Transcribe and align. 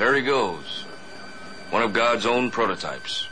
There 0.00 0.14
he 0.14 0.22
goes. 0.22 0.86
One 1.68 1.82
of 1.82 1.92
God's 1.92 2.24
own 2.24 2.50
prototypes. 2.50 3.28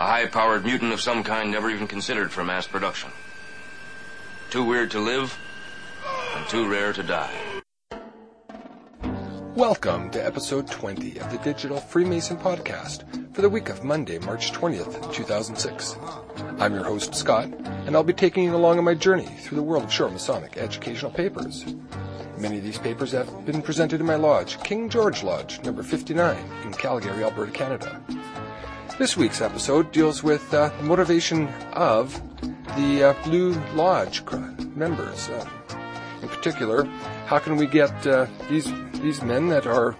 A 0.00 0.06
high-powered 0.06 0.64
mutant 0.64 0.94
of 0.94 1.02
some 1.02 1.22
kind 1.22 1.50
never 1.50 1.68
even 1.68 1.86
considered 1.86 2.32
for 2.32 2.42
mass 2.42 2.66
production. 2.66 3.10
Too 4.48 4.64
weird 4.64 4.90
to 4.92 5.00
live, 5.00 5.38
and 6.34 6.48
too 6.48 6.66
rare 6.66 6.94
to 6.94 7.02
die. 7.02 7.60
Welcome 9.54 10.10
to 10.12 10.26
episode 10.26 10.66
20 10.70 11.18
of 11.18 11.30
the 11.30 11.38
Digital 11.44 11.76
Freemason 11.76 12.38
Podcast 12.38 13.04
for 13.34 13.42
the 13.42 13.50
week 13.50 13.68
of 13.68 13.84
Monday, 13.84 14.18
March 14.20 14.50
20th, 14.52 15.12
2006. 15.12 15.98
I'm 16.58 16.72
your 16.72 16.84
host, 16.84 17.14
Scott, 17.14 17.52
and 17.84 17.94
I'll 17.94 18.02
be 18.02 18.14
taking 18.14 18.44
you 18.44 18.56
along 18.56 18.78
on 18.78 18.84
my 18.84 18.94
journey 18.94 19.26
through 19.26 19.56
the 19.56 19.62
world 19.62 19.84
of 19.84 19.92
short 19.92 20.10
Masonic 20.10 20.56
educational 20.56 21.10
papers. 21.10 21.66
Many 22.38 22.58
of 22.58 22.64
these 22.64 22.78
papers 22.78 23.12
have 23.12 23.46
been 23.46 23.62
presented 23.62 24.00
in 24.00 24.06
my 24.06 24.16
lodge, 24.16 24.60
King 24.64 24.88
George 24.88 25.22
Lodge, 25.22 25.60
number 25.62 25.82
59, 25.82 26.36
in 26.64 26.72
Calgary, 26.72 27.22
Alberta, 27.22 27.52
Canada. 27.52 28.02
This 28.98 29.16
week's 29.16 29.40
episode 29.40 29.92
deals 29.92 30.22
with 30.22 30.52
uh, 30.52 30.70
the 30.78 30.82
motivation 30.82 31.48
of 31.72 32.20
the 32.76 33.04
uh, 33.04 33.14
Blue 33.24 33.52
Lodge 33.74 34.22
members. 34.74 35.28
Uh, 35.28 35.48
in 36.22 36.28
particular, 36.28 36.84
how 37.26 37.38
can 37.38 37.56
we 37.56 37.66
get 37.66 38.06
uh, 38.06 38.26
these 38.48 38.70
these 39.00 39.22
men 39.22 39.48
that 39.48 39.66
are 39.66 39.96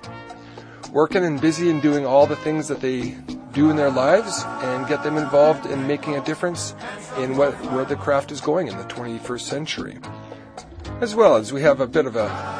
working 0.90 1.24
and 1.24 1.40
busy 1.40 1.70
and 1.70 1.82
doing 1.82 2.04
all 2.04 2.26
the 2.26 2.36
things 2.36 2.66
that 2.68 2.80
they 2.80 3.16
do 3.52 3.70
in 3.70 3.76
their 3.76 3.90
lives 3.90 4.42
and 4.62 4.88
get 4.88 5.02
them 5.04 5.16
involved 5.16 5.66
in 5.66 5.86
making 5.86 6.16
a 6.16 6.24
difference 6.24 6.74
in 7.18 7.36
what 7.36 7.54
where 7.72 7.84
the 7.84 7.96
craft 7.96 8.32
is 8.32 8.40
going 8.40 8.66
in 8.66 8.76
the 8.76 8.84
21st 8.84 9.40
century. 9.40 9.98
As 11.00 11.14
well 11.14 11.36
as 11.36 11.52
we 11.52 11.62
have 11.62 11.80
a 11.80 11.86
bit 11.86 12.06
of 12.06 12.16
a 12.16 12.54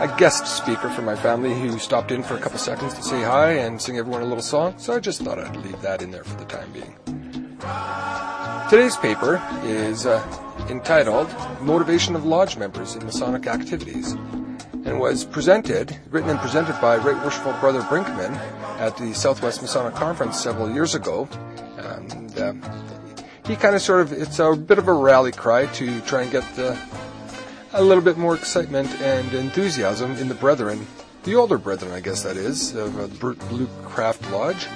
a 0.00 0.12
guest 0.18 0.44
speaker 0.46 0.90
from 0.90 1.04
my 1.04 1.14
family 1.14 1.54
who 1.54 1.78
stopped 1.78 2.10
in 2.10 2.20
for 2.22 2.34
a 2.34 2.40
couple 2.40 2.58
seconds 2.58 2.94
to 2.94 3.02
say 3.02 3.22
hi 3.22 3.52
and 3.52 3.80
sing 3.80 3.96
everyone 3.96 4.22
a 4.22 4.26
little 4.26 4.42
song, 4.42 4.74
so 4.76 4.92
I 4.92 4.98
just 4.98 5.22
thought 5.22 5.38
I'd 5.38 5.56
leave 5.56 5.80
that 5.82 6.02
in 6.02 6.10
there 6.10 6.24
for 6.24 6.36
the 6.36 6.44
time 6.46 6.72
being. 6.72 6.96
Today's 8.68 8.96
paper 8.96 9.40
is 9.62 10.04
uh, 10.04 10.20
entitled 10.68 11.32
Motivation 11.60 12.16
of 12.16 12.24
Lodge 12.24 12.56
Members 12.56 12.96
in 12.96 13.04
Masonic 13.04 13.46
Activities 13.46 14.12
and 14.84 14.98
was 14.98 15.24
presented, 15.24 15.96
written 16.10 16.30
and 16.30 16.40
presented 16.40 16.78
by 16.80 16.96
Right 16.96 17.22
Worshipful 17.24 17.52
Brother 17.60 17.82
Brinkman 17.82 18.34
at 18.80 18.96
the 18.96 19.14
Southwest 19.14 19.62
Masonic 19.62 19.94
Conference 19.94 20.40
several 20.40 20.72
years 20.72 20.96
ago. 20.96 21.28
And 21.78 22.36
uh, 22.36 22.52
he 23.46 23.54
kind 23.54 23.76
of 23.76 23.80
sort 23.80 24.00
of, 24.00 24.12
it's 24.12 24.40
a 24.40 24.56
bit 24.56 24.78
of 24.78 24.88
a 24.88 24.92
rally 24.92 25.30
cry 25.30 25.66
to 25.66 26.00
try 26.00 26.22
and 26.22 26.32
get 26.32 26.42
the, 26.56 26.76
a 27.74 27.82
little 27.82 28.02
bit 28.02 28.16
more 28.16 28.36
excitement 28.36 28.88
and 29.00 29.34
enthusiasm 29.34 30.12
in 30.12 30.28
the 30.28 30.34
brethren, 30.34 30.86
the 31.24 31.34
older 31.34 31.58
brethren, 31.58 31.90
I 31.90 31.98
guess 31.98 32.22
that 32.22 32.36
is, 32.36 32.72
of 32.74 33.00
uh, 33.00 33.34
Blue 33.48 33.66
Craft 33.84 34.30
Lodge, 34.30 34.68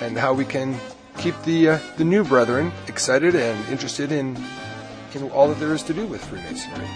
and 0.00 0.16
how 0.16 0.32
we 0.32 0.44
can 0.44 0.78
keep 1.18 1.34
the 1.42 1.70
uh, 1.70 1.78
the 1.96 2.04
new 2.04 2.22
brethren 2.22 2.72
excited 2.86 3.34
and 3.34 3.68
interested 3.68 4.12
in 4.12 4.36
in 5.14 5.30
all 5.30 5.48
that 5.48 5.58
there 5.58 5.74
is 5.74 5.82
to 5.84 5.94
do 5.94 6.06
with 6.06 6.24
Freemasonry. 6.24 6.86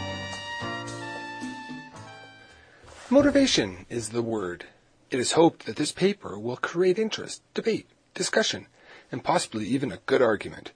Motivation 3.11 3.85
is 3.89 4.11
the 4.11 4.23
word. 4.23 4.67
It 5.11 5.19
is 5.19 5.33
hoped 5.33 5.67
that 5.67 5.77
this 5.77 5.91
paper 5.91 6.39
will 6.39 6.57
create 6.57 6.99
interest, 6.99 7.43
debate, 7.55 7.89
discussion, 8.15 8.67
and 9.11 9.25
possibly 9.25 9.67
even 9.67 9.91
a 9.91 9.99
good 10.07 10.23
argument, 10.23 10.73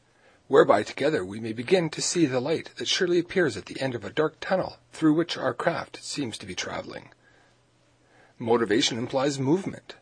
whereby 0.53 0.83
together 0.83 1.25
we 1.25 1.41
may 1.41 1.55
begin 1.55 1.89
to 1.89 2.03
see 2.03 2.27
the 2.27 2.39
light 2.39 2.69
that 2.77 2.87
surely 2.87 3.19
appears 3.19 3.57
at 3.57 3.65
the 3.65 3.81
end 3.81 3.95
of 3.95 4.05
a 4.05 4.11
dark 4.11 4.39
tunnel 4.39 4.77
through 4.93 5.15
which 5.15 5.39
our 5.39 5.55
craft 5.55 6.05
seems 6.05 6.37
to 6.37 6.45
be 6.45 6.55
traveling. 6.55 7.09
Motivation 8.39 8.99
implies 8.99 9.39
movement. 9.39 9.95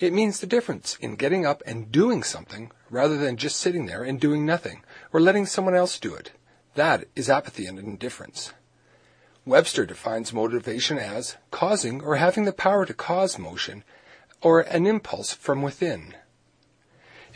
It 0.00 0.12
means 0.12 0.40
the 0.40 0.48
difference 0.48 0.96
in 1.00 1.14
getting 1.14 1.46
up 1.46 1.62
and 1.64 1.92
doing 1.92 2.24
something 2.24 2.72
rather 2.90 3.16
than 3.16 3.36
just 3.36 3.60
sitting 3.60 3.86
there 3.86 4.02
and 4.02 4.18
doing 4.18 4.44
nothing 4.44 4.82
or 5.12 5.20
letting 5.20 5.46
someone 5.46 5.76
else 5.76 6.00
do 6.00 6.12
it. 6.12 6.32
That 6.74 7.04
is 7.14 7.30
apathy 7.30 7.66
and 7.66 7.78
indifference. 7.78 8.52
Webster 9.46 9.86
defines 9.86 10.32
motivation 10.32 10.98
as 10.98 11.36
causing 11.52 12.02
or 12.02 12.16
having 12.16 12.46
the 12.46 12.52
power 12.52 12.84
to 12.84 12.94
cause 12.94 13.38
motion 13.38 13.84
or 14.40 14.62
an 14.62 14.88
impulse 14.88 15.32
from 15.32 15.62
within. 15.62 16.16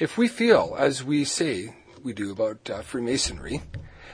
If 0.01 0.19
we 0.19 0.27
feel, 0.27 0.75
as 0.77 1.05
we 1.05 1.23
say 1.23 1.77
we 2.05 2.13
do 2.13 2.33
about 2.33 2.71
uh, 2.71 2.83
Freemasonry, 2.83 3.63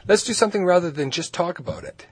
let's 0.07 0.25
do 0.25 0.33
something 0.33 0.65
rather 0.65 0.91
than 0.91 1.11
just 1.11 1.35
talk 1.35 1.59
about 1.59 1.85
it, 1.85 2.07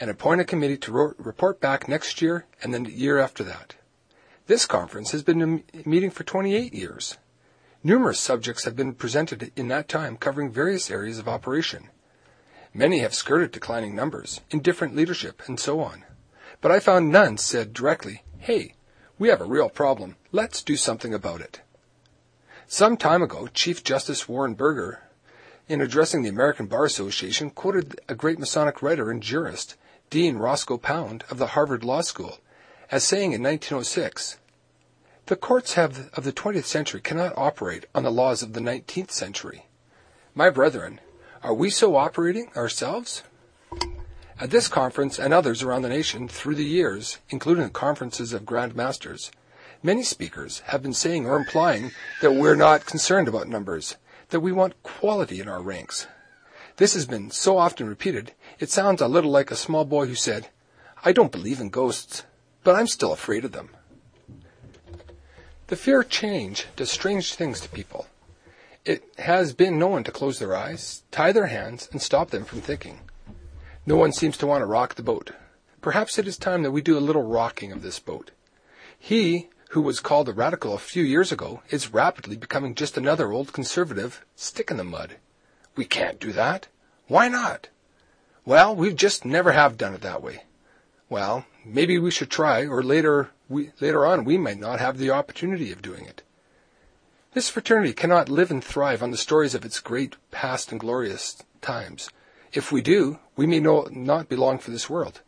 and 0.00 0.10
appoint 0.10 0.40
a 0.40 0.44
committee 0.44 0.76
to 0.78 0.92
ro- 0.92 1.14
report 1.18 1.60
back 1.60 1.88
next 1.88 2.22
year 2.22 2.46
and 2.62 2.72
then 2.72 2.84
the 2.84 2.92
year 2.92 3.18
after 3.18 3.42
that. 3.44 3.76
This 4.46 4.66
conference 4.66 5.10
has 5.10 5.22
been 5.22 5.62
meeting 5.84 6.10
for 6.10 6.24
28 6.24 6.72
years. 6.72 7.18
Numerous 7.84 8.18
subjects 8.18 8.64
have 8.64 8.74
been 8.74 8.94
presented 8.94 9.52
in 9.56 9.68
that 9.68 9.88
time 9.88 10.16
covering 10.16 10.50
various 10.50 10.90
areas 10.90 11.18
of 11.18 11.28
operation. 11.28 11.90
Many 12.74 13.00
have 13.00 13.14
skirted 13.14 13.52
declining 13.52 13.94
numbers, 13.94 14.40
indifferent 14.50 14.96
leadership, 14.96 15.42
and 15.46 15.60
so 15.60 15.80
on. 15.80 16.04
But 16.60 16.72
I 16.72 16.80
found 16.80 17.10
none 17.10 17.38
said 17.38 17.72
directly, 17.72 18.24
hey, 18.38 18.74
we 19.18 19.28
have 19.28 19.40
a 19.40 19.46
real 19.46 19.68
problem. 19.68 20.16
Let's 20.32 20.62
do 20.62 20.76
something 20.76 21.12
about 21.12 21.40
it. 21.40 21.60
Some 22.66 22.96
time 22.96 23.22
ago, 23.22 23.48
Chief 23.48 23.82
Justice 23.82 24.28
Warren 24.28 24.54
Burger, 24.54 25.00
in 25.68 25.80
addressing 25.80 26.22
the 26.22 26.30
American 26.30 26.66
Bar 26.66 26.86
Association, 26.86 27.50
quoted 27.50 28.00
a 28.08 28.14
great 28.14 28.38
Masonic 28.38 28.80
writer 28.80 29.10
and 29.10 29.22
jurist, 29.22 29.76
Dean 30.10 30.36
Roscoe 30.36 30.78
Pound 30.78 31.24
of 31.30 31.38
the 31.38 31.48
Harvard 31.48 31.84
Law 31.84 32.00
School, 32.00 32.38
as 32.90 33.04
saying 33.04 33.32
in 33.32 33.42
1906, 33.42 34.38
the 35.26 35.36
courts 35.36 35.74
have, 35.74 36.08
of 36.14 36.24
the 36.24 36.32
20th 36.32 36.64
century 36.64 37.02
cannot 37.02 37.36
operate 37.36 37.84
on 37.94 38.02
the 38.02 38.10
laws 38.10 38.42
of 38.42 38.54
the 38.54 38.60
19th 38.60 39.10
century. 39.10 39.66
My 40.34 40.48
brethren, 40.48 41.00
are 41.42 41.52
we 41.52 41.68
so 41.68 41.96
operating 41.96 42.50
ourselves? 42.56 43.22
At 44.40 44.50
this 44.50 44.68
conference 44.68 45.18
and 45.18 45.34
others 45.34 45.62
around 45.62 45.82
the 45.82 45.90
nation 45.90 46.28
through 46.28 46.54
the 46.54 46.64
years, 46.64 47.18
including 47.28 47.64
the 47.64 47.70
conferences 47.70 48.32
of 48.32 48.46
Grand 48.46 48.74
Masters, 48.74 49.30
many 49.82 50.02
speakers 50.02 50.60
have 50.66 50.82
been 50.82 50.94
saying 50.94 51.26
or 51.26 51.36
implying 51.36 51.90
that 52.22 52.32
we're 52.32 52.54
not 52.54 52.86
concerned 52.86 53.28
about 53.28 53.48
numbers, 53.48 53.96
that 54.30 54.40
we 54.40 54.52
want 54.52 54.82
quality 54.82 55.40
in 55.40 55.48
our 55.48 55.62
ranks. 55.62 56.06
This 56.76 56.94
has 56.94 57.06
been 57.06 57.30
so 57.30 57.58
often 57.58 57.88
repeated, 57.88 58.32
it 58.58 58.70
sounds 58.70 59.00
a 59.00 59.08
little 59.08 59.30
like 59.30 59.50
a 59.50 59.56
small 59.56 59.84
boy 59.84 60.06
who 60.06 60.14
said, 60.14 60.48
I 61.04 61.12
don't 61.12 61.32
believe 61.32 61.60
in 61.60 61.70
ghosts, 61.70 62.24
but 62.62 62.76
I'm 62.76 62.86
still 62.86 63.12
afraid 63.12 63.44
of 63.44 63.52
them. 63.52 63.70
The 65.68 65.76
fear 65.76 66.00
of 66.00 66.08
change 66.08 66.66
does 66.76 66.90
strange 66.90 67.34
things 67.34 67.60
to 67.60 67.68
people. 67.68 68.06
It 68.84 69.04
has 69.18 69.52
been 69.52 69.78
known 69.78 70.04
to 70.04 70.12
close 70.12 70.38
their 70.38 70.56
eyes, 70.56 71.02
tie 71.10 71.32
their 71.32 71.46
hands, 71.46 71.88
and 71.92 72.00
stop 72.00 72.30
them 72.30 72.44
from 72.44 72.60
thinking. 72.60 73.00
No 73.84 73.96
one 73.96 74.12
seems 74.12 74.36
to 74.38 74.46
want 74.46 74.62
to 74.62 74.66
rock 74.66 74.94
the 74.94 75.02
boat. 75.02 75.32
Perhaps 75.80 76.18
it 76.18 76.26
is 76.26 76.36
time 76.36 76.62
that 76.62 76.70
we 76.70 76.80
do 76.80 76.96
a 76.96 77.00
little 77.00 77.22
rocking 77.22 77.70
of 77.70 77.82
this 77.82 77.98
boat. 77.98 78.30
He 78.98 79.48
who 79.68 79.82
was 79.82 80.00
called 80.00 80.28
a 80.28 80.32
radical 80.32 80.74
a 80.74 80.78
few 80.78 81.02
years 81.02 81.30
ago 81.30 81.62
is 81.68 81.92
rapidly 81.92 82.36
becoming 82.36 82.74
just 82.74 82.96
another 82.96 83.32
old 83.32 83.52
conservative 83.52 84.24
stick 84.34 84.70
in 84.70 84.76
the 84.76 84.84
mud. 84.84 85.16
We 85.76 85.84
can't 85.84 86.18
do 86.18 86.32
that. 86.32 86.68
Why 87.06 87.28
not? 87.28 87.68
Well, 88.44 88.74
we 88.74 88.94
just 88.94 89.24
never 89.24 89.52
have 89.52 89.76
done 89.76 89.94
it 89.94 90.00
that 90.00 90.22
way. 90.22 90.44
Well, 91.10 91.44
maybe 91.64 91.98
we 91.98 92.10
should 92.10 92.30
try, 92.30 92.66
or 92.66 92.82
later 92.82 93.30
we, 93.48 93.72
later 93.80 94.06
on 94.06 94.24
we 94.24 94.38
might 94.38 94.58
not 94.58 94.80
have 94.80 94.98
the 94.98 95.10
opportunity 95.10 95.70
of 95.70 95.82
doing 95.82 96.04
it. 96.06 96.22
This 97.34 97.50
fraternity 97.50 97.92
cannot 97.92 98.30
live 98.30 98.50
and 98.50 98.64
thrive 98.64 99.02
on 99.02 99.10
the 99.10 99.16
stories 99.16 99.54
of 99.54 99.64
its 99.64 99.80
great 99.80 100.16
past 100.30 100.72
and 100.72 100.80
glorious 100.80 101.42
times. 101.60 102.08
If 102.52 102.72
we 102.72 102.80
do, 102.80 103.18
we 103.36 103.46
may 103.46 103.60
no, 103.60 103.86
not 103.90 104.30
belong 104.30 104.58
for 104.58 104.70
this 104.70 104.88
world. 104.88 105.20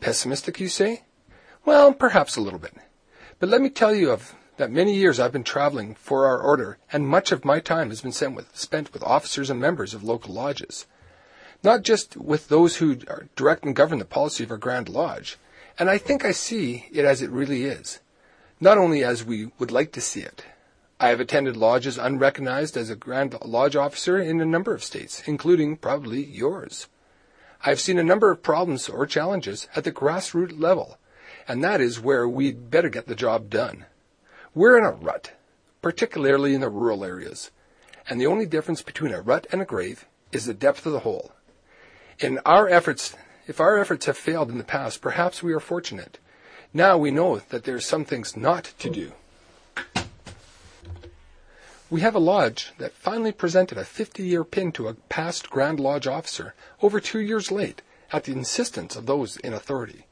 Pessimistic, 0.00 0.60
you 0.60 0.68
say? 0.68 1.02
Well, 1.64 1.92
perhaps 1.92 2.36
a 2.36 2.40
little 2.40 2.60
bit. 2.60 2.74
But 3.40 3.48
let 3.48 3.60
me 3.60 3.70
tell 3.70 3.94
you 3.94 4.10
of 4.10 4.34
that 4.56 4.72
many 4.72 4.94
years 4.94 5.20
I've 5.20 5.30
been 5.30 5.44
traveling 5.44 5.94
for 5.94 6.26
our 6.26 6.40
order, 6.40 6.78
and 6.92 7.06
much 7.06 7.30
of 7.30 7.44
my 7.44 7.60
time 7.60 7.90
has 7.90 8.00
been 8.00 8.34
with, 8.34 8.56
spent 8.56 8.92
with 8.92 9.04
officers 9.04 9.48
and 9.48 9.60
members 9.60 9.94
of 9.94 10.02
local 10.02 10.34
lodges. 10.34 10.86
Not 11.62 11.82
just 11.82 12.16
with 12.16 12.48
those 12.48 12.76
who 12.76 12.96
direct 13.36 13.64
and 13.64 13.76
govern 13.76 14.00
the 14.00 14.04
policy 14.04 14.42
of 14.42 14.50
our 14.50 14.56
Grand 14.56 14.88
Lodge, 14.88 15.38
and 15.78 15.88
I 15.88 15.98
think 15.98 16.24
I 16.24 16.32
see 16.32 16.86
it 16.90 17.04
as 17.04 17.22
it 17.22 17.30
really 17.30 17.64
is, 17.64 18.00
not 18.60 18.76
only 18.76 19.04
as 19.04 19.24
we 19.24 19.52
would 19.60 19.70
like 19.70 19.92
to 19.92 20.00
see 20.00 20.22
it, 20.22 20.44
I 20.98 21.10
have 21.10 21.20
attended 21.20 21.56
lodges 21.56 21.96
unrecognized 21.96 22.76
as 22.76 22.90
a 22.90 22.96
Grand 22.96 23.36
Lodge 23.44 23.76
officer 23.76 24.18
in 24.18 24.40
a 24.40 24.44
number 24.44 24.74
of 24.74 24.82
states, 24.82 25.22
including 25.26 25.76
probably 25.76 26.24
yours. 26.24 26.88
I 27.64 27.68
have 27.68 27.78
seen 27.78 27.98
a 27.98 28.04
number 28.04 28.32
of 28.32 28.42
problems 28.42 28.88
or 28.88 29.06
challenges 29.06 29.68
at 29.76 29.84
the 29.84 29.92
grassroots 29.92 30.58
level, 30.58 30.98
and 31.48 31.64
that 31.64 31.80
is 31.80 31.98
where 31.98 32.28
we'd 32.28 32.70
better 32.70 32.90
get 32.90 33.06
the 33.06 33.14
job 33.14 33.48
done. 33.48 33.86
We're 34.54 34.76
in 34.76 34.84
a 34.84 34.92
rut, 34.92 35.32
particularly 35.80 36.54
in 36.54 36.60
the 36.60 36.68
rural 36.68 37.04
areas, 37.04 37.50
and 38.08 38.20
the 38.20 38.26
only 38.26 38.44
difference 38.44 38.82
between 38.82 39.12
a 39.12 39.22
rut 39.22 39.46
and 39.50 39.62
a 39.62 39.64
grave 39.64 40.06
is 40.30 40.44
the 40.44 40.54
depth 40.54 40.84
of 40.84 40.92
the 40.92 41.00
hole. 41.00 41.32
In 42.18 42.38
our 42.44 42.68
efforts, 42.68 43.16
if 43.46 43.60
our 43.60 43.78
efforts 43.78 44.04
have 44.06 44.18
failed 44.18 44.50
in 44.50 44.58
the 44.58 44.64
past, 44.64 45.00
perhaps 45.00 45.42
we 45.42 45.54
are 45.54 45.60
fortunate. 45.60 46.18
Now 46.74 46.98
we 46.98 47.10
know 47.10 47.38
that 47.38 47.64
there 47.64 47.76
are 47.76 47.80
some 47.80 48.04
things 48.04 48.36
not 48.36 48.74
to 48.80 48.90
do. 48.90 49.12
We 51.90 52.02
have 52.02 52.14
a 52.14 52.18
lodge 52.18 52.72
that 52.76 52.92
finally 52.92 53.32
presented 53.32 53.78
a 53.78 53.84
50 53.84 54.22
year 54.22 54.44
pin 54.44 54.72
to 54.72 54.88
a 54.88 54.94
past 54.94 55.48
Grand 55.48 55.80
Lodge 55.80 56.06
officer 56.06 56.54
over 56.82 57.00
two 57.00 57.20
years 57.20 57.50
late 57.50 57.80
at 58.12 58.24
the 58.24 58.32
insistence 58.32 58.94
of 58.94 59.06
those 59.06 59.38
in 59.38 59.54
authority. 59.54 60.04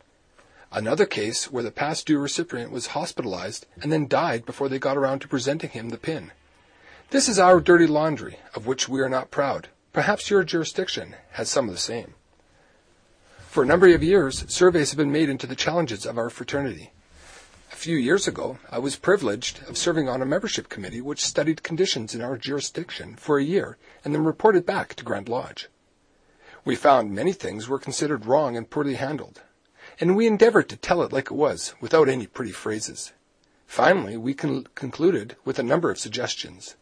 Another 0.77 1.07
case 1.07 1.51
where 1.51 1.63
the 1.63 1.71
past 1.71 2.07
due 2.07 2.19
recipient 2.19 2.71
was 2.71 2.89
hospitalized 2.89 3.65
and 3.81 3.91
then 3.91 4.07
died 4.07 4.45
before 4.45 4.69
they 4.69 4.79
got 4.79 4.99
around 4.99 5.21
to 5.21 5.27
presenting 5.27 5.71
him 5.71 5.89
the 5.89 5.97
pin. 5.97 6.33
This 7.09 7.31
is 7.31 7.39
our 7.39 7.61
dirty 7.61 7.87
laundry, 7.87 8.41
of 8.55 8.67
which 8.67 8.87
we 8.87 9.01
are 9.01 9.09
not 9.09 9.31
proud. 9.31 9.69
Perhaps 9.95 10.29
your 10.29 10.45
jurisdiction 10.45 11.17
has 11.31 11.49
some 11.49 11.67
of 11.67 11.75
the 11.75 11.81
same. 11.81 12.13
For 13.49 13.63
a 13.63 13.67
number 13.67 13.89
of 13.95 14.03
years, 14.03 14.45
surveys 14.53 14.91
have 14.91 14.99
been 14.99 15.11
made 15.11 15.31
into 15.31 15.47
the 15.47 15.57
challenges 15.57 16.05
of 16.05 16.19
our 16.19 16.29
fraternity. 16.29 16.93
A 17.73 17.77
few 17.77 17.97
years 17.97 18.29
ago, 18.29 18.59
I 18.71 18.79
was 18.79 18.97
privileged 18.97 19.67
of 19.67 19.79
serving 19.79 20.11
on 20.11 20.21
a 20.21 20.27
membership 20.27 20.69
committee 20.69 21.01
which 21.01 21.25
studied 21.25 21.63
conditions 21.63 22.15
in 22.15 22.21
our 22.21 22.37
jurisdiction 22.37 23.17
for 23.17 23.39
a 23.39 23.43
year 23.43 23.79
and 24.05 24.15
then 24.15 24.25
reported 24.25 24.67
back 24.67 24.93
to 24.97 25.05
Grand 25.05 25.31
Lodge. 25.31 25.69
We 26.67 26.77
found 26.77 27.15
many 27.15 27.33
things 27.33 27.67
were 27.67 27.79
considered 27.79 28.27
wrong 28.27 28.59
and 28.59 28.69
poorly 28.69 28.97
handled, 28.97 29.41
and 29.99 30.17
we 30.17 30.27
endeavored 30.27 30.69
to 30.69 30.77
tell 30.77 31.03
it 31.03 31.13
like 31.13 31.27
it 31.27 31.35
was, 31.35 31.75
without 31.81 32.09
any 32.09 32.27
pretty 32.27 32.53
phrases. 32.53 33.13
Finally, 33.67 34.17
we 34.17 34.35
con- 34.35 34.67
concluded 34.75 35.37
with 35.45 35.59
a 35.59 35.63
number 35.63 35.91
of 35.91 35.99
suggestions. 35.99 36.77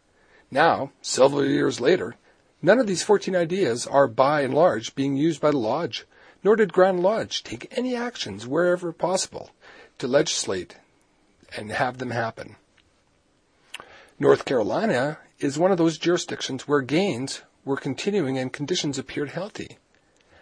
Now, 0.51 0.93
several 1.01 1.45
years 1.45 1.81
later, 1.81 2.17
none 2.61 2.79
of 2.79 2.87
these 2.87 3.03
14 3.03 3.35
ideas 3.35 3.87
are 3.87 4.07
by 4.07 4.43
and 4.43 4.55
large 4.55 4.95
being 4.95 5.17
used 5.17 5.41
by 5.41 5.51
the 5.51 5.59
Lodge, 5.59 6.07
nor 6.43 6.57
did 6.57 6.73
Grand 6.73 7.01
Lodge 7.01 7.43
take 7.43 7.69
any 7.77 7.97
actions 7.97 8.47
wherever 8.47 8.93
possible 8.93 9.51
to 9.99 10.07
legislate 10.07 10.77
and 11.57 11.73
have 11.73 11.99
them 11.99 12.11
happen. 12.11 12.57
North 14.19 14.45
Carolina 14.45 15.19
is 15.39 15.59
one 15.59 15.73
of 15.73 15.79
those 15.79 15.99
jurisdictions 15.99 16.69
where 16.69 16.83
gains 16.83 17.43
were 17.65 17.77
continuing 17.77 18.39
and 18.39 18.53
conditions 18.53 18.99
appeared 18.99 19.31
healthy. 19.31 19.79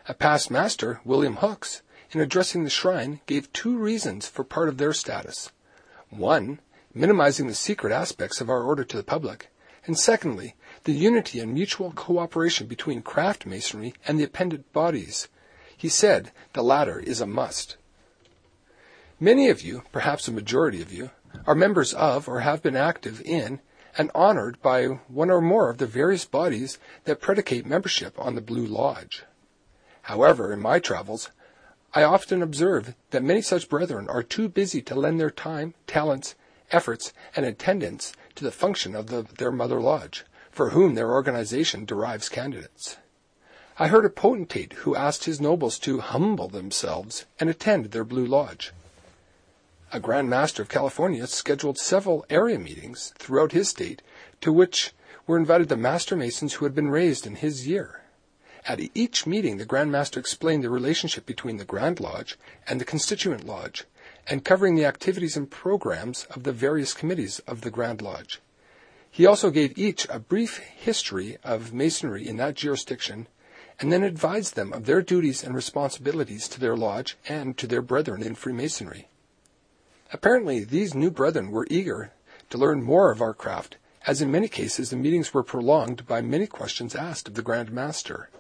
A 0.09 0.15
past 0.15 0.51
master, 0.51 1.01
William 1.05 1.37
Hooks, 1.37 1.83
in 2.13 2.21
addressing 2.21 2.65
the 2.65 2.71
shrine, 2.71 3.21
gave 3.27 3.53
two 3.53 3.77
reasons 3.77 4.29
for 4.29 4.45
part 4.45 4.69
of 4.69 4.79
their 4.79 4.93
status. 4.93 5.51
One, 6.11 6.61
minimizing 6.95 7.47
the 7.47 7.55
secret 7.55 7.93
aspects 7.93 8.41
of 8.41 8.51
our 8.51 8.63
order 8.63 8.85
to 8.85 8.97
the 8.97 9.03
public, 9.03 9.49
and 9.87 9.99
secondly, 9.99 10.55
the 10.85 10.93
unity 10.93 11.41
and 11.41 11.53
mutual 11.53 11.91
cooperation 11.93 12.67
between 12.67 13.03
craft 13.03 13.47
masonry 13.47 13.95
and 14.07 14.19
the 14.19 14.25
appendant 14.25 14.73
bodies. 14.73 15.29
He 15.77 15.89
said 15.89 16.31
the 16.53 16.63
latter 16.63 17.01
is 17.01 17.21
a 17.21 17.27
must. 17.27 17.77
Many 19.19 19.49
of 19.49 19.63
you, 19.63 19.83
perhaps 19.91 20.29
a 20.29 20.33
majority 20.33 20.83
of 20.83 20.93
you, 20.93 21.11
are 21.47 21.55
members 21.55 21.95
of 21.95 22.29
or 22.29 22.41
have 22.41 22.63
been 22.63 22.77
active 22.77 23.23
in 23.25 23.61
and 23.97 24.11
honored 24.15 24.61
by 24.63 24.87
one 24.87 25.31
or 25.31 25.41
more 25.41 25.71
of 25.71 25.79
the 25.79 25.87
various 25.87 26.25
bodies 26.25 26.79
that 27.05 27.21
predicate 27.21 27.67
membership 27.67 28.19
on 28.19 28.35
the 28.35 28.41
Blue 28.41 28.67
Lodge. 28.67 29.25
However, 30.03 30.53
in 30.53 30.61
my 30.61 30.79
travels, 30.79 31.31
I 31.95 32.03
often 32.03 32.43
observe 32.43 32.95
that 33.11 33.23
many 33.23 33.43
such 33.43 33.69
brethren 33.69 34.09
are 34.09 34.23
too 34.23 34.49
busy 34.49 34.81
to 34.83 34.95
lend 34.95 35.21
their 35.21 35.31
time, 35.31 35.75
talents, 35.87 36.35
efforts, 36.71 37.13
and 37.37 37.45
attendance 37.45 38.13
to 38.35 38.45
the 38.45 38.51
function 38.51 38.95
of 38.95 39.09
the, 39.09 39.23
their 39.23 39.53
mother 39.53 39.81
lodge, 39.81 40.25
for 40.51 40.71
whom 40.71 40.95
their 40.95 41.11
organization 41.11 41.85
derives 41.85 42.29
candidates. 42.29 42.97
I 43.79 43.89
heard 43.89 44.05
a 44.05 44.11
potentate 44.11 44.73
who 44.75 44.97
asked 44.97 45.25
his 45.25 45.41
nobles 45.41 45.79
to 45.81 46.01
humble 46.01 46.49
themselves 46.49 47.27
and 47.39 47.51
attend 47.51 47.87
their 47.87 48.05
Blue 48.05 48.27
Lodge 48.27 48.73
a 49.95 50.01
Grand 50.01 50.31
Master 50.31 50.63
of 50.63 50.71
California 50.71 51.27
scheduled 51.27 51.77
several 51.77 52.25
area 52.31 52.59
meetings 52.59 53.13
throughout 53.19 53.53
his 53.53 53.69
state 53.69 54.01
to 54.41 54.51
which 54.51 54.93
were 55.27 55.37
invited 55.37 55.69
the 55.69 55.77
Master 55.77 56.17
Masons 56.17 56.55
who 56.55 56.65
had 56.65 56.75
been 56.75 56.89
raised 56.89 57.27
in 57.27 57.37
his 57.37 57.69
year. 57.69 58.01
At 58.65 58.81
each 58.95 59.27
meeting, 59.27 59.57
the 59.57 59.65
Grand 59.65 59.91
Master 59.91 60.21
explained 60.21 60.63
the 60.63 60.71
relationship 60.71 61.27
between 61.27 61.57
the 61.57 61.65
Grand 61.65 61.99
Lodge 61.99 62.39
and 62.69 62.81
the 62.81 62.85
Constituent 62.85 63.45
Lodge, 63.45 63.85
and 64.29 64.45
covering 64.45 64.77
the 64.77 64.85
activities 64.85 65.37
and 65.37 65.51
programs 65.51 66.27
of 66.31 66.45
the 66.45 66.53
various 66.53 66.95
committees 66.95 67.41
of 67.41 67.63
the 67.63 67.73
Grand 67.73 68.01
Lodge. 68.01 68.41
He 69.11 69.27
also 69.27 69.51
gave 69.51 69.77
each 69.77 70.07
a 70.09 70.21
brief 70.21 70.59
history 70.59 71.39
of 71.43 71.73
Masonry 71.73 72.27
in 72.27 72.37
that 72.37 72.55
jurisdiction, 72.55 73.27
and 73.81 73.93
then 73.93 74.05
advised 74.05 74.55
them 74.55 74.73
of 74.73 74.87
their 74.87 75.03
duties 75.03 75.43
and 75.43 75.57
responsibilities 75.57 76.47
to 76.49 76.61
their 76.61 76.77
lodge 76.77 77.17
and 77.29 77.59
to 77.59 77.67
their 77.67 77.83
brethren 77.83 78.23
in 78.23 78.37
Freemasonry. 78.37 79.09
Apparently, 80.13 80.63
these 80.63 80.95
new 80.95 81.11
brethren 81.11 81.51
were 81.51 81.67
eager 81.69 82.13
to 82.51 82.59
learn 82.59 82.83
more 82.83 83.11
of 83.11 83.21
our 83.21 83.35
craft, 83.35 83.77
as 84.07 84.23
in 84.23 84.31
many 84.31 84.47
cases 84.47 84.91
the 84.91 84.97
meetings 84.97 85.35
were 85.35 85.43
prolonged 85.43 86.07
by 86.07 86.21
many 86.21 86.47
questions 86.47 86.95
asked 86.95 87.27
of 87.27 87.35
the 87.35 87.43
Grand 87.43 87.73
Master. 87.73 88.31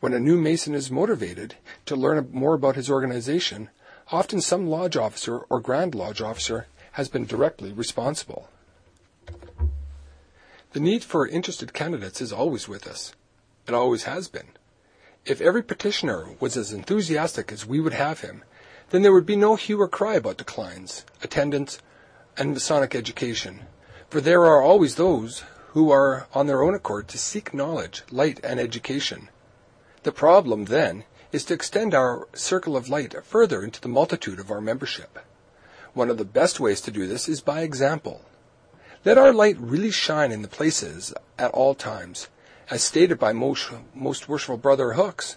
When 0.00 0.14
a 0.14 0.18
new 0.18 0.38
Mason 0.38 0.74
is 0.74 0.90
motivated 0.90 1.56
to 1.84 1.94
learn 1.94 2.30
more 2.32 2.54
about 2.54 2.76
his 2.76 2.88
organization, 2.88 3.68
often 4.10 4.40
some 4.40 4.66
lodge 4.66 4.96
officer 4.96 5.40
or 5.50 5.60
Grand 5.60 5.94
Lodge 5.94 6.22
officer 6.22 6.68
has 6.92 7.10
been 7.10 7.26
directly 7.26 7.70
responsible. 7.70 8.48
The 10.72 10.80
need 10.80 11.04
for 11.04 11.28
interested 11.28 11.74
candidates 11.74 12.22
is 12.22 12.32
always 12.32 12.66
with 12.66 12.86
us. 12.86 13.12
It 13.68 13.74
always 13.74 14.04
has 14.04 14.28
been. 14.28 14.48
If 15.26 15.42
every 15.42 15.62
petitioner 15.62 16.30
was 16.40 16.56
as 16.56 16.72
enthusiastic 16.72 17.52
as 17.52 17.66
we 17.66 17.78
would 17.78 17.92
have 17.92 18.20
him, 18.20 18.42
then 18.88 19.02
there 19.02 19.12
would 19.12 19.26
be 19.26 19.36
no 19.36 19.56
hue 19.56 19.78
or 19.78 19.88
cry 19.88 20.14
about 20.14 20.38
declines, 20.38 21.04
attendance, 21.22 21.78
and 22.38 22.54
Masonic 22.54 22.94
education, 22.94 23.66
for 24.08 24.22
there 24.22 24.46
are 24.46 24.62
always 24.62 24.94
those 24.94 25.44
who 25.68 25.90
are 25.90 26.26
on 26.32 26.46
their 26.46 26.62
own 26.62 26.74
accord 26.74 27.06
to 27.08 27.18
seek 27.18 27.52
knowledge, 27.52 28.02
light, 28.10 28.40
and 28.42 28.58
education. 28.58 29.28
The 30.02 30.12
problem, 30.12 30.66
then, 30.66 31.04
is 31.30 31.44
to 31.44 31.54
extend 31.54 31.94
our 31.94 32.26
circle 32.32 32.76
of 32.76 32.88
light 32.88 33.14
further 33.24 33.62
into 33.62 33.80
the 33.80 33.88
multitude 33.88 34.40
of 34.40 34.50
our 34.50 34.60
membership. 34.60 35.18
One 35.92 36.08
of 36.08 36.18
the 36.18 36.24
best 36.24 36.58
ways 36.58 36.80
to 36.82 36.90
do 36.90 37.06
this 37.06 37.28
is 37.28 37.40
by 37.40 37.60
example. 37.60 38.22
Let 39.04 39.18
our 39.18 39.32
light 39.32 39.56
really 39.58 39.90
shine 39.90 40.32
in 40.32 40.42
the 40.42 40.48
places 40.48 41.12
at 41.38 41.50
all 41.52 41.74
times. 41.74 42.28
As 42.70 42.82
stated 42.82 43.18
by 43.18 43.32
most, 43.32 43.70
most 43.94 44.28
worshipful 44.28 44.56
Brother 44.56 44.92
Hooks, 44.92 45.36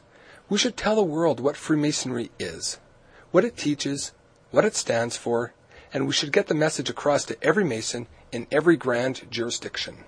we 0.49 0.57
should 0.57 0.77
tell 0.77 0.95
the 0.95 1.03
world 1.03 1.39
what 1.39 1.57
Freemasonry 1.57 2.31
is 2.39 2.79
what 3.31 3.43
it 3.43 3.57
teaches, 3.57 4.11
what 4.51 4.63
it 4.63 4.75
stands 4.75 5.17
for, 5.17 5.53
and 5.91 6.05
we 6.05 6.13
should 6.13 6.31
get 6.31 6.45
the 6.45 6.53
message 6.53 6.87
across 6.87 7.25
to 7.25 7.43
every 7.43 7.63
Mason 7.63 8.05
in 8.31 8.45
every 8.51 8.77
grand 8.77 9.25
jurisdiction. 9.31 10.03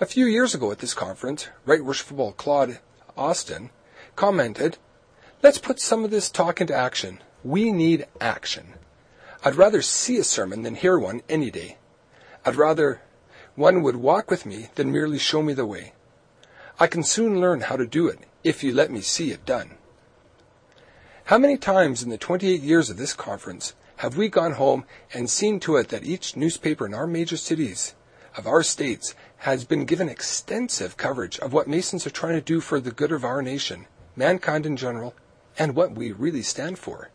A 0.00 0.06
few 0.06 0.24
years 0.24 0.54
ago 0.54 0.72
at 0.72 0.78
this 0.78 0.94
conference, 0.94 1.48
Right 1.66 1.84
Worshipful 1.84 2.32
Claude 2.32 2.80
Austin 3.16 3.70
commented, 4.16 4.78
Let's 5.42 5.58
put 5.58 5.78
some 5.78 6.04
of 6.04 6.10
this 6.10 6.30
talk 6.30 6.60
into 6.60 6.74
action. 6.74 7.20
We 7.42 7.70
need 7.70 8.06
action. 8.20 8.74
I'd 9.44 9.56
rather 9.56 9.82
see 9.82 10.16
a 10.16 10.24
sermon 10.24 10.62
than 10.62 10.74
hear 10.74 10.98
one 10.98 11.20
any 11.28 11.50
day. 11.50 11.76
I'd 12.46 12.56
rather 12.56 13.02
one 13.54 13.82
would 13.82 13.96
walk 13.96 14.30
with 14.30 14.46
me 14.46 14.68
than 14.74 14.90
merely 14.90 15.18
show 15.18 15.42
me 15.42 15.52
the 15.52 15.66
way. 15.66 15.92
I 16.80 16.86
can 16.86 17.02
soon 17.02 17.40
learn 17.40 17.60
how 17.60 17.76
to 17.76 17.86
do 17.86 18.08
it 18.08 18.20
if 18.42 18.64
you 18.64 18.72
let 18.72 18.90
me 18.90 19.00
see 19.00 19.30
it 19.30 19.46
done. 19.46 19.76
How 21.26 21.38
many 21.38 21.56
times 21.56 22.02
in 22.02 22.10
the 22.10 22.18
28 22.18 22.60
years 22.60 22.90
of 22.90 22.96
this 22.96 23.12
conference 23.12 23.74
have 23.96 24.16
we 24.16 24.28
gone 24.28 24.52
home 24.52 24.84
and 25.12 25.30
seen 25.30 25.60
to 25.60 25.76
it 25.76 25.88
that 25.88 26.04
each 26.04 26.36
newspaper 26.36 26.84
in 26.84 26.94
our 26.94 27.06
major 27.06 27.36
cities 27.36 27.94
of 28.36 28.46
our 28.46 28.62
states 28.62 29.14
has 29.38 29.64
been 29.64 29.84
given 29.84 30.08
extensive 30.08 30.96
coverage 30.96 31.38
of 31.38 31.52
what 31.52 31.68
Masons 31.68 32.06
are 32.06 32.10
trying 32.10 32.34
to 32.34 32.40
do 32.40 32.60
for 32.60 32.80
the 32.80 32.90
good 32.90 33.12
of 33.12 33.24
our 33.24 33.42
nation, 33.42 33.86
mankind 34.16 34.66
in 34.66 34.76
general, 34.76 35.14
and 35.58 35.76
what 35.76 35.92
we 35.92 36.12
really 36.12 36.42
stand 36.42 36.78
for? 36.78 37.10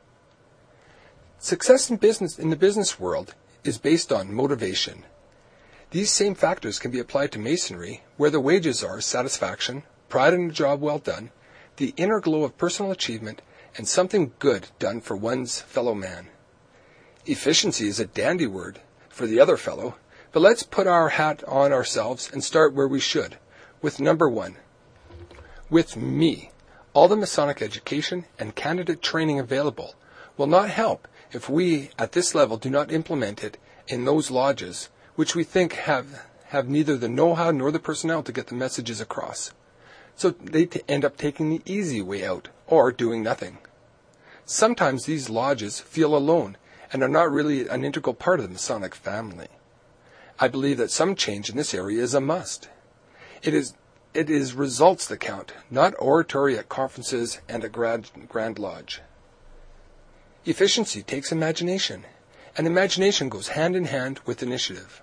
Success 1.40 1.90
in 1.90 1.98
business 1.98 2.38
in 2.38 2.50
the 2.50 2.56
business 2.56 3.00
world 3.00 3.36
is 3.64 3.78
based 3.78 4.12
on 4.12 4.34
motivation. 4.34 5.06
These 5.92 6.12
same 6.12 6.36
factors 6.36 6.80
can 6.80 6.92
be 6.92 7.00
applied 7.00 7.32
to 7.32 7.40
masonry, 7.40 8.04
where 8.18 8.30
the 8.30 8.40
wages 8.40 8.84
are 8.84 9.02
satisfaction, 9.02 9.84
pride 10.08 10.34
in 10.34 10.50
a 10.50 10.54
job 10.54 10.82
well 10.82 11.00
done, 11.00 11.32
the 11.78 11.94
inner 11.98 12.20
glow 12.20 12.44
of 12.44 12.58
personal 12.58 12.92
achievement, 12.92 13.42
and 13.78 13.88
something 13.88 14.34
good 14.40 14.68
done 14.80 15.02
for 15.02 15.16
one's 15.16 15.62
fellow 15.62 15.96
man. 15.96 16.28
Efficiency 17.26 17.88
is 17.88 18.00
a 18.00 18.06
dandy 18.06 18.48
word 18.48 18.80
for 19.08 19.26
the 19.26 19.40
other 19.40 19.58
fellow, 19.58 19.96
but 20.32 20.42
let's 20.42 20.64
put 20.64 20.88
our 20.88 21.10
hat 21.10 21.44
on 21.48 21.72
ourselves 21.72 22.30
and 22.32 22.44
start 22.44 22.74
where 22.74 22.88
we 22.88 23.00
should, 23.00 23.38
with 23.82 24.00
number 24.00 24.30
one. 24.30 24.56
With 25.70 25.98
me, 25.98 26.52
all 26.94 27.08
the 27.08 27.16
Masonic 27.16 27.62
education 27.62 28.26
and 28.38 28.56
candidate 28.56 29.02
training 29.02 29.40
available 29.40 29.96
will 30.38 30.48
not 30.48 30.70
help 30.70 31.08
if 31.32 31.50
we 31.50 31.92
at 31.98 32.14
this 32.14 32.34
level 32.34 32.58
do 32.58 32.70
not 32.70 32.92
implement 32.92 33.44
it 33.44 33.58
in 33.88 34.06
those 34.06 34.32
lodges 34.32 34.90
which 35.16 35.36
we 35.36 35.44
think 35.44 35.74
have, 35.74 36.26
have 36.48 36.70
neither 36.70 36.98
the 36.98 37.10
know-how 37.10 37.52
nor 37.52 37.72
the 37.72 37.80
personnel 37.80 38.24
to 38.24 38.32
get 38.32 38.48
the 38.48 38.56
messages 38.56 39.02
across. 39.02 39.52
So 40.16 40.32
they 40.32 40.66
t- 40.66 40.82
end 40.88 41.06
up 41.06 41.18
taking 41.18 41.50
the 41.50 41.62
easy 41.66 42.02
way 42.02 42.26
out 42.26 42.50
or 42.68 42.92
doing 42.92 43.22
nothing. 43.22 43.60
Sometimes 44.46 45.06
these 45.06 45.30
lodges 45.30 45.80
feel 45.80 46.16
alone 46.16 46.58
and 46.92 47.04
are 47.04 47.10
not 47.10 47.32
really 47.32 47.68
an 47.68 47.86
integral 47.86 48.16
part 48.16 48.40
of 48.40 48.48
the 48.48 48.52
Masonic 48.52 48.96
family. 48.96 49.48
I 50.42 50.48
believe 50.48 50.78
that 50.78 50.92
some 50.92 51.16
change 51.16 51.50
in 51.50 51.58
this 51.58 51.74
area 51.74 52.02
is 52.02 52.14
a 52.14 52.22
must. 52.22 52.70
It 53.44 53.54
is, 53.54 53.74
it 54.14 54.30
is 54.30 54.54
results 54.54 55.06
that 55.08 55.20
count, 55.20 55.52
not 55.70 55.94
oratory 56.00 56.58
at 56.58 56.70
conferences 56.70 57.42
and 57.50 57.64
a 57.64 57.70
grand, 57.70 58.10
grand 58.30 58.58
lodge. 58.58 59.02
Efficiency 60.46 61.04
takes 61.04 61.34
imagination, 61.34 62.06
and 62.58 62.66
imagination 62.66 63.28
goes 63.28 63.50
hand 63.50 63.76
in 63.76 63.86
hand 63.86 64.22
with 64.26 64.42
initiative. 64.42 65.02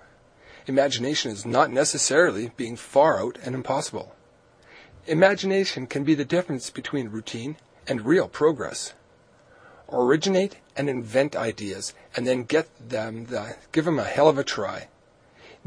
Imagination 0.65 1.31
is 1.31 1.45
not 1.45 1.71
necessarily 1.71 2.51
being 2.57 2.75
far 2.75 3.21
out 3.21 3.37
and 3.43 3.53
impossible. 3.53 4.15
Imagination 5.05 5.85
can 5.85 6.03
be 6.03 6.15
the 6.15 6.25
difference 6.25 6.71
between 6.71 7.09
routine 7.09 7.57
and 7.87 8.05
real 8.05 8.27
progress. 8.27 8.93
Originate 9.89 10.57
and 10.75 10.89
invent 10.89 11.35
ideas 11.35 11.93
and 12.15 12.25
then 12.25 12.43
get 12.43 12.67
them 12.89 13.25
the, 13.27 13.55
give 13.71 13.85
them 13.85 13.99
a 13.99 14.03
hell 14.03 14.27
of 14.27 14.37
a 14.37 14.43
try. 14.43 14.87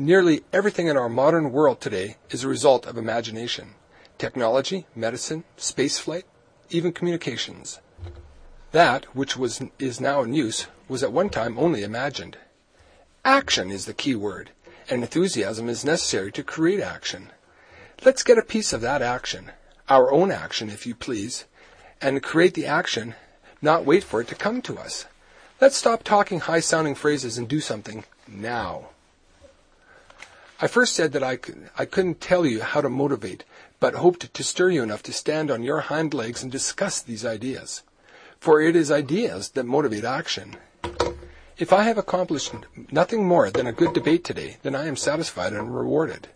Nearly 0.00 0.44
everything 0.50 0.86
in 0.86 0.96
our 0.96 1.10
modern 1.10 1.52
world 1.52 1.82
today 1.82 2.16
is 2.30 2.42
a 2.42 2.48
result 2.48 2.86
of 2.86 2.96
imagination. 2.96 3.74
Technology, 4.16 4.86
medicine, 4.96 5.44
spaceflight, 5.58 6.22
even 6.70 6.90
communications. 6.90 7.80
That 8.72 9.04
which 9.14 9.36
was 9.36 9.60
is 9.78 10.00
now 10.00 10.22
in 10.22 10.32
use 10.32 10.68
was 10.88 11.02
at 11.02 11.12
one 11.12 11.28
time 11.28 11.58
only 11.58 11.82
imagined. 11.82 12.38
Action 13.26 13.70
is 13.70 13.84
the 13.84 13.92
key 13.92 14.14
word, 14.14 14.52
and 14.88 15.02
enthusiasm 15.02 15.68
is 15.68 15.84
necessary 15.84 16.32
to 16.32 16.42
create 16.42 16.80
action. 16.80 17.30
Let's 18.02 18.22
get 18.22 18.38
a 18.38 18.42
piece 18.42 18.72
of 18.72 18.80
that 18.80 19.02
action, 19.02 19.52
our 19.90 20.10
own 20.10 20.32
action, 20.32 20.70
if 20.70 20.86
you 20.86 20.94
please, 20.94 21.44
and 22.00 22.22
create 22.22 22.54
the 22.54 22.64
action, 22.64 23.16
not 23.60 23.84
wait 23.84 24.02
for 24.02 24.22
it 24.22 24.28
to 24.28 24.34
come 24.34 24.62
to 24.62 24.78
us. 24.78 25.04
Let's 25.60 25.76
stop 25.76 26.02
talking 26.02 26.40
high 26.40 26.60
sounding 26.60 26.94
phrases 26.94 27.36
and 27.36 27.46
do 27.46 27.60
something 27.60 28.04
now. 28.26 28.88
I 30.62 30.66
first 30.66 30.94
said 30.94 31.12
that 31.12 31.22
I, 31.22 31.38
I 31.78 31.86
couldn't 31.86 32.20
tell 32.20 32.44
you 32.44 32.60
how 32.60 32.82
to 32.82 32.90
motivate, 32.90 33.44
but 33.78 33.94
hoped 33.94 34.34
to 34.34 34.44
stir 34.44 34.68
you 34.68 34.82
enough 34.82 35.02
to 35.04 35.12
stand 35.12 35.50
on 35.50 35.62
your 35.62 35.80
hind 35.80 36.12
legs 36.12 36.42
and 36.42 36.52
discuss 36.52 37.00
these 37.00 37.24
ideas. 37.24 37.82
For 38.38 38.60
it 38.60 38.76
is 38.76 38.90
ideas 38.90 39.50
that 39.50 39.64
motivate 39.64 40.04
action. 40.04 40.56
If 41.56 41.72
I 41.72 41.84
have 41.84 41.96
accomplished 41.96 42.52
nothing 42.90 43.26
more 43.26 43.50
than 43.50 43.66
a 43.66 43.72
good 43.72 43.94
debate 43.94 44.22
today, 44.22 44.58
then 44.62 44.74
I 44.74 44.86
am 44.86 44.96
satisfied 44.96 45.54
and 45.54 45.74
rewarded. 45.74 46.28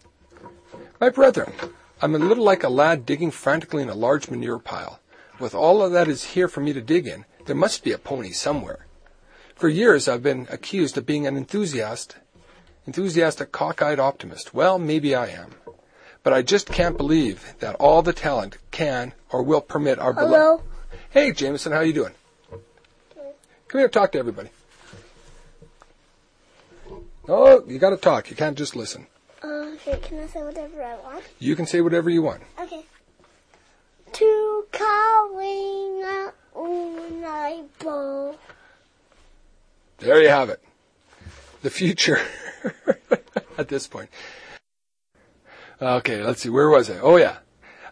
My 1.00 1.10
brethren, 1.10 1.52
I'm 2.00 2.14
a 2.14 2.18
little 2.18 2.44
like 2.44 2.64
a 2.64 2.70
lad 2.70 3.04
digging 3.04 3.30
frantically 3.30 3.82
in 3.82 3.90
a 3.90 3.94
large 3.94 4.30
manure 4.30 4.58
pile. 4.58 5.00
With 5.38 5.54
all 5.54 5.88
that 5.88 6.08
is 6.08 6.32
here 6.32 6.48
for 6.48 6.60
me 6.60 6.72
to 6.72 6.80
dig 6.80 7.06
in, 7.06 7.26
there 7.44 7.54
must 7.54 7.84
be 7.84 7.92
a 7.92 7.98
pony 7.98 8.30
somewhere. 8.30 8.86
For 9.54 9.68
years 9.68 10.08
I've 10.08 10.22
been 10.22 10.46
accused 10.50 10.96
of 10.96 11.04
being 11.04 11.26
an 11.26 11.36
enthusiast, 11.36 12.16
enthusiastic 12.86 13.52
cockeyed 13.52 13.98
optimist. 13.98 14.54
Well, 14.54 14.78
maybe 14.78 15.14
I 15.14 15.26
am. 15.28 15.52
But 16.22 16.32
I 16.32 16.42
just 16.42 16.68
can't 16.68 16.96
believe 16.96 17.54
that 17.60 17.74
all 17.76 18.02
the 18.02 18.12
talent 18.14 18.56
can 18.70 19.12
or 19.30 19.42
will 19.42 19.60
permit 19.60 19.98
our 19.98 20.12
Hello. 20.12 20.28
beloved. 20.28 20.64
Hey, 21.10 21.32
Jameson, 21.32 21.72
how 21.72 21.80
you 21.80 21.92
doing? 21.92 22.12
Come 23.68 23.78
here, 23.80 23.88
talk 23.88 24.12
to 24.12 24.18
everybody. 24.18 24.50
Oh, 27.28 27.64
you 27.66 27.78
got 27.78 27.90
to 27.90 27.96
talk. 27.96 28.30
You 28.30 28.36
can't 28.36 28.56
just 28.56 28.76
listen. 28.76 29.06
Uh, 29.42 29.72
okay, 29.74 29.98
can 30.02 30.20
I 30.20 30.26
say 30.26 30.42
whatever 30.42 30.82
I 30.82 30.96
want? 30.96 31.24
You 31.38 31.56
can 31.56 31.66
say 31.66 31.80
whatever 31.80 32.08
you 32.10 32.22
want. 32.22 32.42
Okay. 32.60 32.84
To 34.12 34.66
Karina 34.72 36.32
Unaibo. 36.54 38.36
There 39.98 40.22
you 40.22 40.28
have 40.28 40.50
it. 40.50 40.62
The 41.64 41.70
future 41.70 42.20
at 43.58 43.68
this 43.68 43.86
point. 43.86 44.10
Okay, 45.80 46.22
let's 46.22 46.42
see. 46.42 46.50
Where 46.50 46.68
was 46.68 46.90
I? 46.90 46.98
Oh, 46.98 47.16
yeah. 47.16 47.38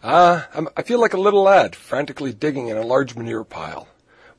Uh, 0.03 0.43
I'm, 0.53 0.69
I 0.77 0.83
feel 0.83 1.01
like 1.01 1.15
a 1.15 1.19
little 1.19 1.41
lad 1.41 1.75
frantically 1.75 2.33
digging 2.33 2.67
in 2.67 2.77
a 2.77 2.85
large 2.85 3.15
manure 3.15 3.43
pile. 3.43 3.87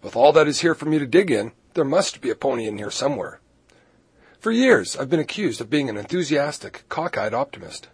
With 0.03 0.15
all 0.15 0.31
that 0.35 0.47
is 0.47 0.61
here 0.61 0.77
for 0.77 0.85
me 0.87 1.01
to 1.01 1.07
dig 1.07 1.33
in, 1.33 1.51
there 1.73 1.85
must 1.85 2.21
be 2.21 2.31
a 2.31 2.37
pony 2.37 2.69
in 2.69 2.79
here 2.79 2.93
somewhere. 2.93 3.41
For 4.39 4.53
years, 4.53 4.97
I've 4.97 5.11
been 5.11 5.19
accused 5.19 5.61
of 5.61 5.69
being 5.69 5.89
an 5.89 5.97
enthusiastic, 5.97 6.85
cockeyed 6.89 7.35
optimist. 7.35 7.89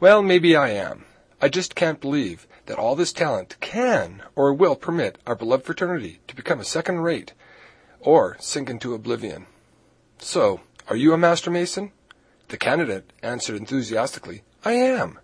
Well, 0.00 0.22
maybe 0.22 0.56
I 0.56 0.70
am. 0.70 1.04
I 1.42 1.50
just 1.50 1.74
can't 1.74 2.00
believe 2.00 2.46
that 2.64 2.78
all 2.78 2.96
this 2.96 3.12
talent 3.12 3.56
can 3.60 4.22
or 4.34 4.54
will 4.54 4.76
permit 4.76 5.18
our 5.26 5.34
beloved 5.34 5.66
fraternity 5.66 6.20
to 6.26 6.34
become 6.34 6.58
a 6.58 6.64
second 6.64 7.00
rate 7.00 7.34
or 8.00 8.38
sink 8.40 8.70
into 8.70 8.94
oblivion. 8.94 9.44
So, 10.24 10.62
are 10.88 10.96
you 10.96 11.12
a 11.12 11.18
Master 11.18 11.50
Mason? 11.50 11.92
The 12.48 12.56
candidate 12.56 13.12
answered 13.22 13.56
enthusiastically, 13.56 14.42
I 14.64 14.72
am. 14.72 15.18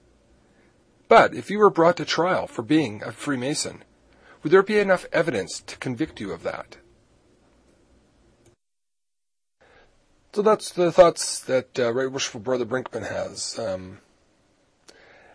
But 1.08 1.34
if 1.34 1.50
you 1.50 1.58
were 1.58 1.70
brought 1.70 1.96
to 1.96 2.04
trial 2.04 2.46
for 2.46 2.60
being 2.60 3.02
a 3.02 3.10
Freemason, 3.10 3.82
would 4.42 4.52
there 4.52 4.62
be 4.62 4.78
enough 4.78 5.06
evidence 5.10 5.60
to 5.60 5.78
convict 5.78 6.20
you 6.20 6.32
of 6.32 6.42
that? 6.42 6.76
So 10.34 10.42
that's 10.42 10.70
the 10.70 10.92
thoughts 10.92 11.38
that 11.40 11.78
uh, 11.78 11.94
Right 11.94 12.12
Worshipful 12.12 12.42
Brother 12.42 12.66
Brinkman 12.66 13.08
has. 13.08 13.58
Um, 13.58 14.00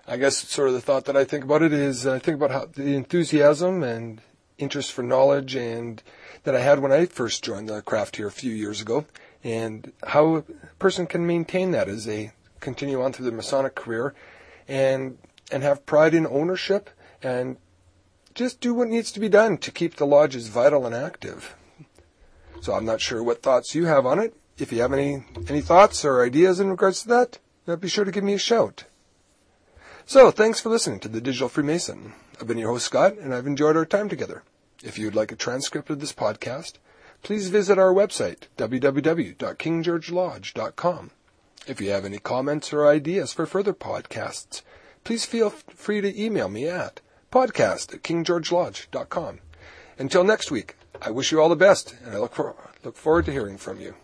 I 0.08 0.18
guess 0.18 0.38
sort 0.38 0.68
of 0.68 0.76
the 0.76 0.82
thought 0.82 1.06
that 1.06 1.18
I 1.18 1.24
think 1.24 1.44
about 1.44 1.64
it 1.64 1.74
is 1.74 2.06
I 2.06 2.20
think 2.20 2.36
about 2.38 2.52
how 2.52 2.68
the 2.68 2.94
enthusiasm 2.94 3.82
and 3.82 4.22
interest 4.58 4.94
for 4.94 5.04
knowledge 5.04 5.56
and 5.56 6.02
that 6.44 6.56
I 6.56 6.60
had 6.60 6.80
when 6.80 6.92
I 6.92 7.08
first 7.08 7.44
joined 7.44 7.68
the 7.68 7.82
craft 7.82 8.18
here 8.18 8.28
a 8.28 8.32
few 8.32 8.54
years 8.54 8.80
ago, 8.80 9.06
and 9.46 9.94
how 10.08 10.38
a 10.38 10.42
person 10.80 11.06
can 11.06 11.28
maintain 11.28 11.70
that 11.70 11.88
as 11.88 12.06
they 12.06 12.32
continue 12.60 13.02
on 13.04 13.14
through 13.14 13.26
their 13.26 13.36
Masonic 13.36 13.76
career, 13.76 14.16
and 14.68 15.20
and 15.52 15.62
have 15.62 15.86
pride 15.86 16.16
in 16.16 16.26
ownership 16.26 16.90
and 17.22 17.58
just 18.34 18.60
do 18.60 18.74
what 18.74 18.88
needs 18.88 19.12
to 19.12 19.20
be 19.20 19.30
done 19.30 19.60
to 19.60 19.72
keep 19.72 19.96
the 19.96 20.08
lodges 20.08 20.48
vital 20.48 20.88
and 20.88 20.96
active. 20.96 21.56
So 22.60 22.74
I'm 22.74 22.86
not 22.86 23.00
sure 23.00 23.22
what 23.22 23.44
thoughts 23.44 23.76
you 23.76 23.86
have 23.86 24.08
on 24.08 24.18
it. 24.18 24.36
If 24.58 24.72
you 24.72 24.82
have 24.82 24.92
any 24.92 25.24
any 25.48 25.62
thoughts 25.62 26.04
or 26.04 26.26
ideas 26.26 26.60
in 26.60 26.72
regards 26.72 27.04
to 27.04 27.08
that, 27.10 27.80
be 27.80 27.88
sure 27.88 28.04
to 28.04 28.12
give 28.12 28.24
me 28.24 28.34
a 28.34 28.40
shout. 28.40 28.86
So, 30.08 30.30
thanks 30.32 30.60
for 30.60 30.70
listening 30.70 31.00
to 31.02 31.08
the 31.08 31.22
Digital 31.22 31.50
Freemason. 31.50 32.14
I've 32.40 32.48
been 32.48 32.60
your 32.60 32.70
host, 32.70 32.86
Scott, 32.86 33.18
and 33.18 33.34
I've 33.34 33.48
enjoyed 33.48 33.76
our 33.76 33.86
time 33.86 34.08
together. 34.08 34.44
If 34.84 35.00
you'd 35.00 35.16
like 35.16 35.32
a 35.32 35.36
transcript 35.36 35.90
of 35.90 36.00
this 36.00 36.14
podcast, 36.14 36.74
please 37.26 37.50
visit 37.50 37.78
our 37.80 37.92
website, 37.92 38.44
www.kinggeorgelodge.com. 38.56 41.12
If 41.66 41.82
you 41.82 41.90
have 41.90 42.06
any 42.06 42.20
comments 42.20 42.72
or 42.72 42.88
ideas 42.88 43.34
for 43.34 43.48
further 43.48 43.74
podcasts, 43.74 44.62
please 45.04 45.26
feel 45.26 45.50
free 45.50 46.02
to 46.02 46.24
email 46.24 46.50
me 46.50 46.68
at 46.68 47.02
podcast 47.32 47.96
at 47.96 48.04
kinggeorgelodge.com. 48.04 49.40
Until 49.98 50.24
next 50.24 50.52
week, 50.52 50.76
I 51.02 51.10
wish 51.10 51.32
you 51.32 51.42
all 51.42 51.50
the 51.50 51.56
best, 51.56 51.96
and 52.06 52.14
I 52.14 52.20
look, 52.20 52.36
for, 52.36 52.56
look 52.84 52.96
forward 52.96 53.26
to 53.26 53.32
hearing 53.32 53.58
from 53.58 53.82
you. 53.82 53.96